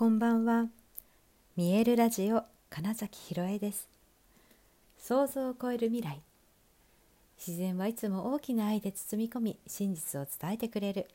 [0.00, 0.68] こんばんは。
[1.58, 3.86] 見えるラジオ金崎ひろえです。
[4.96, 6.22] 想像を超える未来。
[7.36, 11.06] 自然はいつも大きな愛で包み込み真実を伝えてくれる。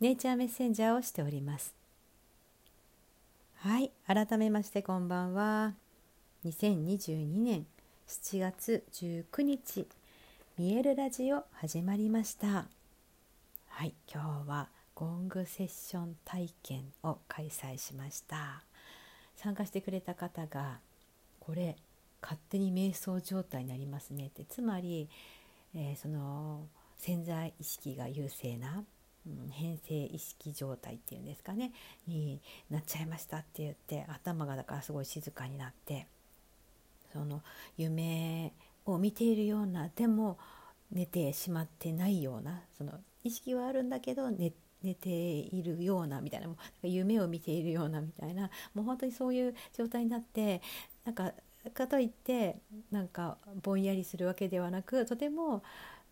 [0.00, 1.74] ネイチャーメッセンジャーをしております。
[3.56, 5.74] はい改めましてこんばんは。
[6.46, 7.66] 2022年
[8.08, 9.86] 7月19日
[10.56, 12.64] 見えるラジオ始まりました。
[13.68, 18.64] はい今日はゴングセッション体験を開催しました。
[19.36, 20.80] 参加してくれた方が
[21.38, 21.76] これ
[22.20, 24.26] 勝手に瞑想状態になりますね。
[24.26, 25.08] ってつまり、
[25.72, 26.66] えー、その
[26.96, 28.82] 潜在意識が優勢な、
[29.24, 31.70] うん、変性意識状態っていうんですかね。
[32.08, 36.08] になっちゃいましたって言って頭がだからすごい静かになって
[37.12, 37.42] その
[37.76, 38.52] 夢
[38.84, 40.38] を見ているようなでも
[40.90, 44.50] 寝てしまってないようなその意識はあるんだけど寝
[44.82, 50.62] 寝ているようなみたいなもう夢を見ているようなみたいなもう本当にそういう状態になって
[51.04, 51.32] なんか
[51.74, 52.56] かといって
[52.90, 55.62] なんかぼんやりするわけではなくとても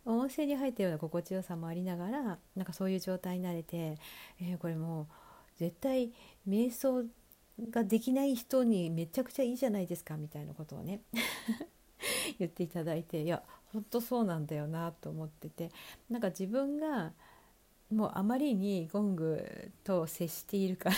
[0.04, 3.98] 温泉に入ったような心地よさもありながらなんかそういう状態になれて、
[4.40, 5.06] えー、これもう
[5.58, 6.12] 絶対
[6.48, 7.04] 瞑想
[7.70, 11.00] ができない人にめちゃくちゃいいじゃないですかみたいなことをね
[12.38, 13.42] 言っていただいていや
[13.72, 15.70] 本当そうなんだよなと思ってて
[16.10, 17.12] なんか自分が
[17.90, 20.96] もうあまりにゴングと接しているから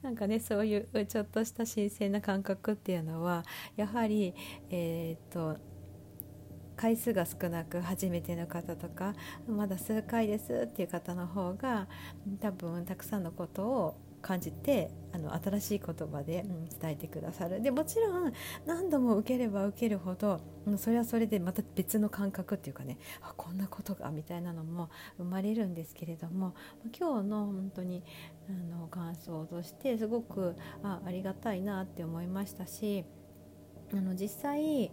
[0.02, 3.44] なんかねそういうちょっとした新鮮な感覚っていうのは
[3.76, 4.34] やはり
[4.70, 5.56] えっ、と
[6.76, 9.14] 回数が少なく初めての方とか
[9.48, 11.88] まだ数回ですっていう方の方が
[12.40, 17.62] 多分たくさんのことを感じてあの新しい言葉で、うん、伝えてくださる。
[17.62, 18.32] でもちろん
[18.66, 26.54] 何度も受ければ受けるほど、うん、それはそれでまた別の感覚っていうかねあこんなことがみたいなのも生まれるんですけれども
[26.98, 28.02] 今日の本当に
[28.48, 33.04] あの感想としてすごくあありがたいなって思いましたし
[33.92, 34.90] あの実際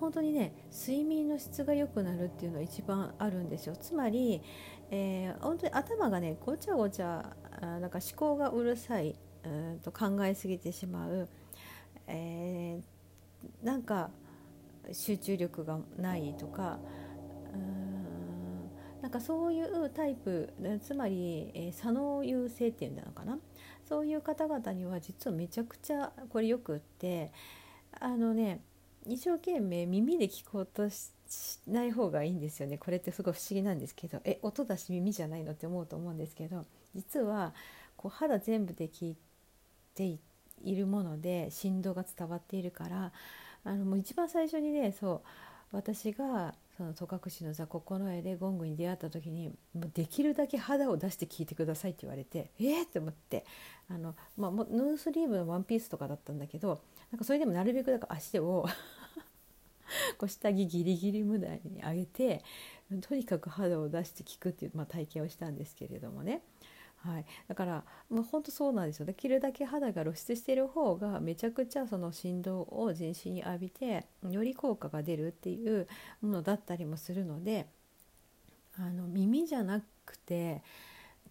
[0.00, 3.76] 本当にね睡眠の質が良くなるっていうのは一番あるんですよ。
[3.76, 4.42] つまり、
[4.90, 11.28] えー、本当に頭がねごちゃごちゃあなんか思考がうるさいうんと考えすぎてしまう、
[12.06, 14.10] えー、なんか
[14.92, 16.78] 集中力がないとか
[17.54, 23.38] うんなんかそういうタイプつまり、えー、左脳優勢っていうんだのかな。
[23.88, 27.32] そういう方々には実はめちゃくちゃこれよくって
[27.98, 28.60] あのね
[29.06, 31.10] 一生懸命耳で聞こうとし
[31.66, 32.78] ない方がいいんですよね。
[32.78, 34.20] これってすごい不思議なんですけど。
[34.24, 36.64] え音だし耳じゃないのって思うと思うんですけど。
[36.94, 37.54] 実は
[37.96, 39.16] こう肌全部で聞い
[39.94, 40.18] て
[40.62, 43.12] いるもので振動が伝わっているから
[43.64, 45.22] あのもう一番最初にねそ
[45.72, 53.44] う私がその戸隠の座九重でゴングに出会った時にもうできるだけ肌を出して聞いてくださいって言われてえー、って思って
[53.90, 56.80] あの、まあ、ヌースリーブのワンピースとかだったんだけど
[57.10, 58.66] なんかそれでもなるべくだから足を
[60.18, 62.44] こう下着ギリギリ無駄に上げて
[63.00, 66.42] とにかく肌を出して聞くっていう、まあ、体験をしたんですけれどもね。
[66.98, 75.86] はい、だからもう本当そうなんですよできるだけ肌が露出している方がめちゃくちゃその振動を全身に浴びてより効果が出るっていう
[76.20, 77.68] ものだったりもするので
[78.76, 80.62] あの耳じゃなくて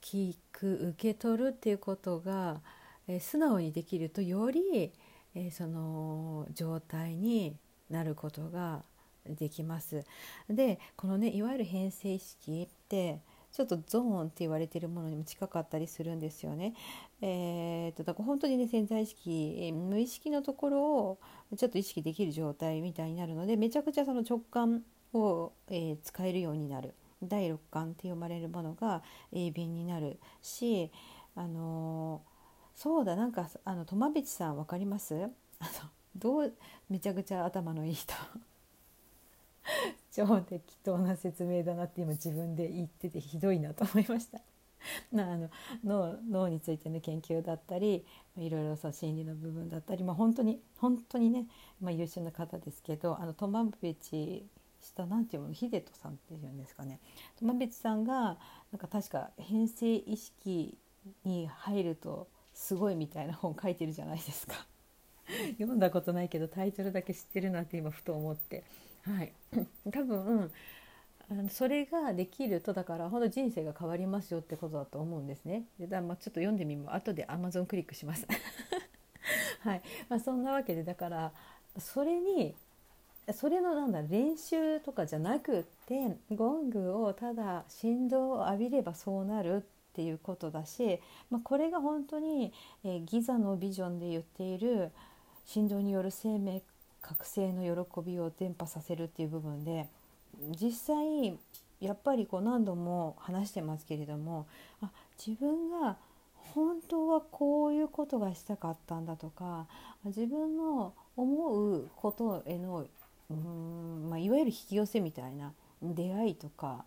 [0.01, 2.61] 聞く受け取るっていうことが、
[3.07, 4.93] え素直にできるとより、
[5.39, 7.55] えその状態に
[7.89, 8.83] なることが
[9.25, 10.03] できます。
[10.49, 13.21] でこのねいわゆる変性意識って
[13.51, 16.73] ちょっとゾーンって言われてるものにも近かったりするんですよね。
[17.21, 21.17] えーと、だから本当にね潜在意識無意識のところを
[21.55, 24.83] ちょっと意識できる状態みたいになるのでめちゃくちゃその直感
[25.13, 26.93] を、えー、使えるようになる
[27.23, 30.91] 第六感って呼ばれるものが鋭敏になるし
[31.35, 32.36] あのー、
[32.77, 35.15] そうだなんかあの苫淵さん分かります？
[35.59, 36.53] あのどう
[36.89, 38.13] めちゃくちゃ頭のいい人。
[40.13, 44.39] 超適当な説明だなって今自分で言っててひどいなと思いました。
[45.11, 45.49] なあの
[45.83, 48.05] 脳脳についての研究だったり
[48.37, 51.47] いろいろそう心理の部分だったり、まあ、本当に本当にね、
[51.81, 54.47] まあ、優秀な方ですけどあのトマンペチ
[54.81, 56.99] したなんていうの秀人さんっていうんですかね。
[57.37, 58.37] トマペチさんが
[58.71, 60.77] なんか確か変性意識
[61.25, 64.65] に入るとすごいみたいな本書いてるじゃないですか。
[65.59, 68.63] 読んだことないけどタイトルだけ知ってるなって今ふと思って
[69.03, 69.33] はい、
[69.91, 70.51] 多分
[71.29, 75.65] あのそれができるとだから本当人生が変わりますよってことだと思うんですね。
[75.79, 78.25] でだまあ、ちょっと読んでみも後で Amazon クリックします。
[79.61, 81.33] はいまあ、そんなわけでだから
[81.77, 82.55] それに
[83.33, 89.61] それのなんだ練習とかじゃなくってゴングをただ振動を浴びればそうなるっ
[89.97, 90.99] っていうことだし、
[91.31, 92.53] まあ、これが本当に、
[92.83, 94.91] えー、ギザのビジョンで言っている
[95.47, 96.61] 振動による生命
[97.01, 99.87] 覚醒の喜びを伝播させるっていう部分で
[100.61, 101.35] 実際
[101.81, 104.45] やっぱりこう何度も話してますけれども
[104.83, 105.97] あ自分が
[106.53, 109.65] 本当はこういうことがしたかったんだとか
[110.05, 112.85] 自分の思うことへの
[113.31, 116.85] うん、まあ、いわゆる引き寄せみたいな出会いとか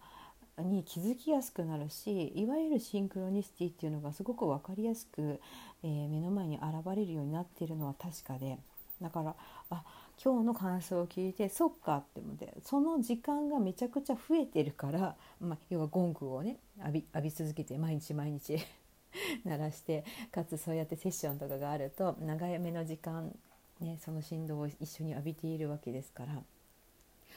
[0.62, 5.40] に気づきやすくなるしいわゆるシンクロニシティっていうのがすごく分かりやすく、
[5.82, 6.64] えー、目の前に現
[6.96, 8.58] れるようになっているのは確かで
[9.00, 9.34] だから
[9.70, 9.82] あ
[10.22, 18.58] 今日の感想を聞いてそっかって思ってその時間がめちゃくちゃ増えてるから、まあ、要はゴングをね浴び浴び続けて毎日毎日
[19.44, 23.34] 鳴らしてかつそうやってセッションとかがあると長めの時間、
[23.80, 26.42] ね、その振動を一緒に浴びているわけですから、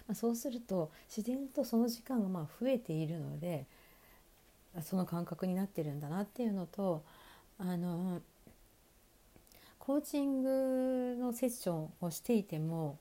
[0.07, 3.65] まあ、そうすると自然とその時間がまあ増えているので
[4.81, 7.03] その感覚になってるんだなっていうのと
[7.59, 8.21] あの
[9.79, 12.97] コーチングのセッションをしていても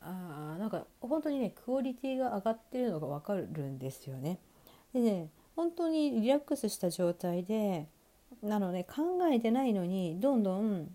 [0.00, 4.38] あなんか本当にねクオリティが上がってるのが分かるんですよね。
[4.92, 7.86] でね本当にリラックスした状態で
[8.42, 10.88] なので考えてないのにどんどん、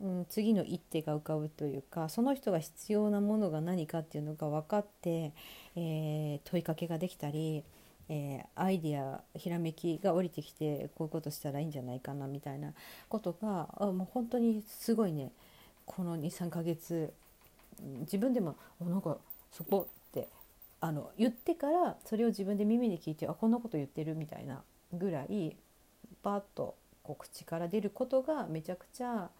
[0.00, 5.32] うん、次の一手が浮かぶというかその人が必要なものが何かっていうのが分かって、
[5.74, 7.64] えー、問いかけができたり
[8.10, 12.72] えー、アイディアひらめきが降りてきてこういうことしたらいいんじゃないかなみたいな
[13.08, 15.32] ことがあもう本当にすごいね。
[15.84, 17.12] この23ヶ月
[18.00, 19.16] 自分でもなんか
[19.52, 20.28] そこって
[20.80, 24.62] あの言ってからそれを自分で耳で聞いてあこんなこと言ってるみたいな
[24.92, 25.56] ぐらい
[26.22, 29.30] バッとこう口から出ることがめちゃくちゃ、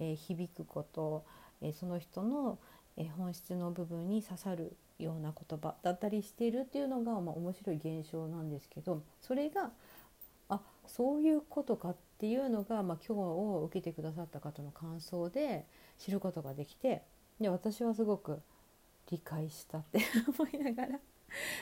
[0.00, 1.24] えー、響くこと、
[1.62, 2.58] えー、その人の、
[2.96, 9.70] えー、本質の部分に刺さるような言葉だったりしているっていうのが、まあ、面白い現象なんですけどそれが
[10.48, 15.66] あそういうことかっていうのが、まあ、今日を受けてくださった方の感想で
[15.98, 17.02] 知ることができて
[17.40, 18.40] で私はすごく
[19.10, 20.00] 理解したって
[20.38, 21.00] 思いながら。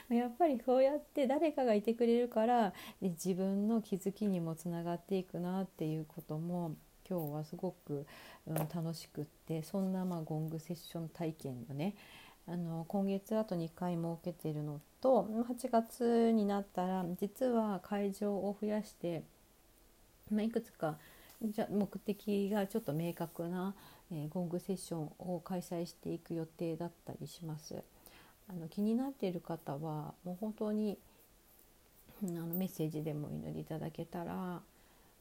[0.08, 6.76] やっぱりこうやって誰かがいてくれるから自分の気づきにもつながっていくなっていうことも
[7.08, 8.06] 今日はすごく、
[8.46, 11.94] うん、楽しくってそんなまあゴングセッション体験をね
[12.48, 19.22] あの今月あと2回設けてるのと8月になったら実は会場を増やして、
[20.30, 20.96] まあ、いくつか
[21.42, 23.74] じゃ目的がちょっと明確な、
[24.10, 27.82] えー、ゴングセッションを開催していく予定だったりします。
[28.48, 30.98] あの気になっている方はもう本当に
[32.22, 34.60] あのメッセージでもお祈りいただけたら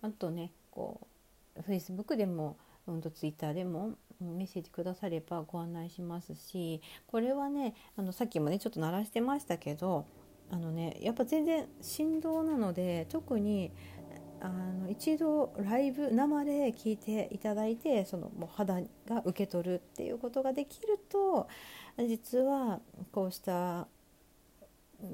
[0.02, 1.15] あとねこう
[1.62, 2.58] Facebook でも、
[2.88, 10.06] うん、と Twitter でもメッセージくださればご案内しますしこれはねあのさっきもねちょっと鳴らしてましたけど
[10.52, 13.72] あのねやっぱ全然振動なので特に
[14.42, 21.48] あの一度ライブ生で聞いていただいてそのもう肌が受け取るっていうことができると
[22.08, 22.80] 実は
[23.12, 23.88] こうした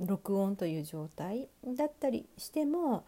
[0.06, 3.06] 録音という状態だったりしても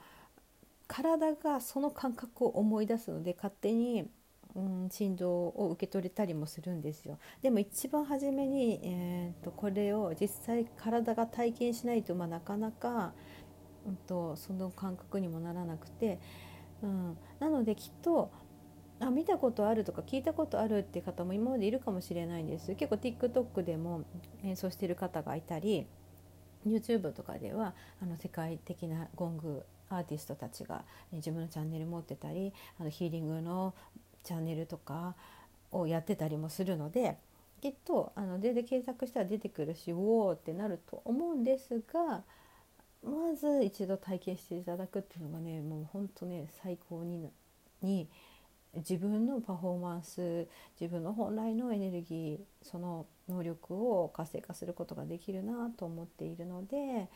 [0.88, 4.10] 体がその感覚を思い出すので勝手に
[4.56, 7.18] うん、振動を受け取れたりもするんですよ。
[7.42, 13.14] でも一番初めに、えーと、これを実際体が体験しないと、まあ、なかなか、
[13.88, 16.20] うんと、その感覚にもならなくて、
[16.84, 18.32] うん、なのできっと
[19.00, 22.76] あ見たことあるとか聞いたことあるって方も今までいるかもしれないんです。
[22.76, 24.04] 結構 TikTok でも
[24.44, 25.88] 演奏してる方がいたり
[26.66, 29.66] YouTube とかではあの世界的なゴング
[29.98, 33.74] アーティストたちが自分のチャンネル持ってたりあのヒーリングの
[34.24, 35.16] チャンネルとか
[35.72, 37.18] をやってたりもするので
[37.62, 42.24] きっとあので検索したら出てくるしうおーってなると思うんですが
[43.04, 47.30] まず一度体験していただくっていうのがねもうほんとね最高に
[47.82, 48.08] に
[48.76, 50.48] 自分のパフォーマンス
[50.80, 57.08] 自分の本来のエネルギーその能力を活性化することができるなと思っているので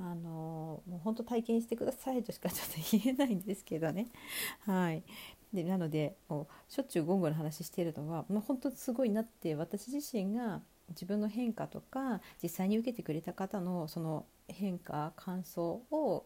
[0.00, 4.08] あのもう本当体験してくださいとしかちょっと言えないんですけどね。
[4.64, 5.02] はい、
[5.52, 16.24] でなのでもうしょっちゅうゴングの話しているのはもう本当すごいなって私自身が自分の変化とか実際に受けてくれた方のその変化感想を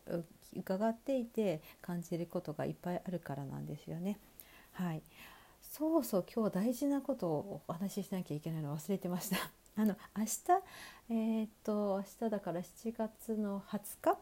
[0.54, 4.18] 伺っていて感じることがいっぱいあるからなんですよね。
[4.72, 5.02] はい
[5.60, 9.63] そうそう今日大事なことをお話ししなきゃいけないの忘れてました。
[9.76, 10.30] あの明日
[11.10, 14.18] えー、っと明日だから7月の20日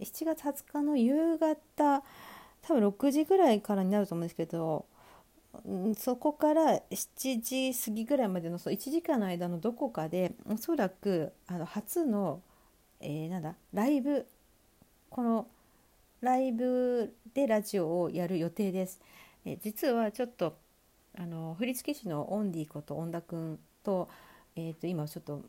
[0.00, 2.02] ？7月20日の夕方
[2.62, 4.86] 多分6時ぐらいからになると思うんですけど
[5.96, 12.42] そこから7時過ぎぐらいまでのそ1時間の間のどこかでおそらくあの初の、
[13.00, 14.26] えー、なんだライブ
[15.10, 15.46] この
[16.20, 19.00] ライブでラジオをやる予定です。
[19.44, 20.56] え実はちょっと
[21.16, 24.08] あの振付師のオンディこと恩田くんと,、
[24.58, 25.44] えー、と今ちょっと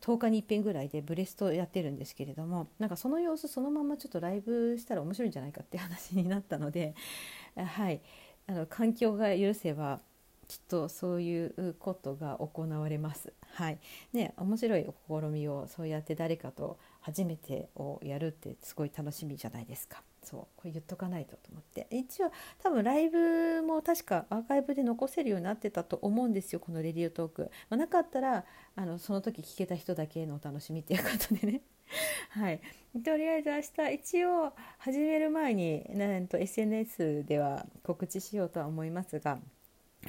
[0.00, 6.94] 10日に1遍ぐらいでブレストやってるんですけれどもなんかその様子そのままちょっとライブしたら面白いんじゃないかって話になったので
[7.58, 8.00] はい
[8.46, 10.00] あの環境が許せば
[10.46, 13.34] きっとそういうことが行われます。
[13.52, 13.78] はい、
[14.14, 20.02] ね面白い試みをそうやって誰かと初めてをやるってすごい楽しみじゃないですか。
[20.22, 21.86] そうこれ言っとかないとと思って。
[21.90, 22.30] 一応
[22.62, 28.44] 多分ライブも確かアーカイブで残せるようになってたと思うんですよこのレディオトーク、まあ、なかったら
[28.76, 31.62] あのその時聞けた人だけのお楽しみっていうことでね。
[32.30, 32.60] はい。
[33.04, 39.38] とりあえず明日一応始める前になんと SNS では告知しようとは思いますが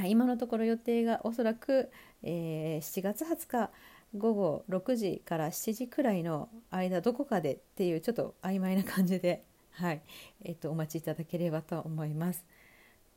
[0.05, 1.91] 今のところ予定がおそらく、
[2.23, 3.71] えー、7月20日
[4.15, 10.01] 午後6時から7時くらいの間どこかでっていうちょっと曖昧な感じではい、
[10.43, 12.45] えっ、とお待ちいただければと思います。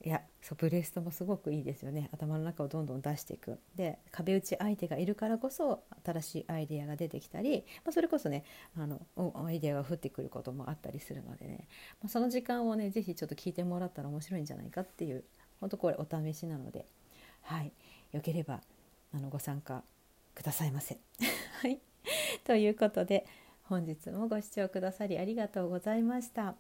[0.05, 2.11] いやそうブレストもすごくいいですよね。
[2.13, 3.61] 頭の中をどんどん出していく。
[3.77, 8.45] で壁打ち相手がいるからこそ新しいアイデアが出てきたり、まあ、それこそね
[8.77, 9.01] あの
[9.47, 11.69] アイデアが降ってくることもあったりするのでね、
[12.03, 15.23] まあ、その時間をね是非ちょっと聞いてもらったら面白いんじゃないかっていう
[15.61, 16.87] 本当これお試しなので。
[17.43, 17.73] はい。
[18.13, 18.61] よければ
[19.15, 19.83] あのご参加
[20.35, 20.99] くださいませ。
[21.63, 21.81] はい。
[22.45, 23.27] ということで
[23.73, 26.57] 本日もご視聴くださりありがとうございました。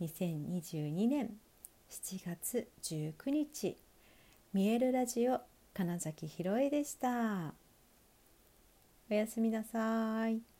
[0.00, 1.36] 2022年
[1.90, 3.76] 7月19日
[4.54, 5.42] 見えるラジオ
[5.74, 7.52] 金崎ひろえでした。
[9.10, 10.51] おやすみなさい。